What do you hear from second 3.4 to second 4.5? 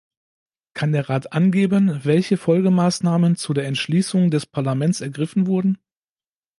der Entschließung des